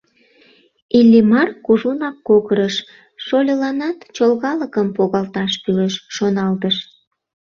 Иллимар 0.99 1.49
кужунак 1.65 2.15
кокырыш, 2.27 2.75
шольыланат 3.25 3.97
чолгалыкым 4.15 4.87
погалташ 4.95 5.51
кӱлеш, 5.63 5.93
шоналтыш. 6.15 6.75